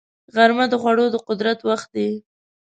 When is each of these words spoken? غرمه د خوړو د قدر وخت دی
غرمه 0.35 0.65
د 0.69 0.73
خوړو 0.81 1.05
د 1.11 1.15
قدر 1.27 1.45
وخت 1.69 1.87
دی 1.95 2.09